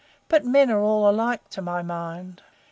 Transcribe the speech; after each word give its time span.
But 0.29 0.43
men 0.43 0.71
are 0.71 0.81
all 0.81 1.07
alike, 1.07 1.47
to 1.49 1.61
my 1.61 1.83
mind." 1.83 2.41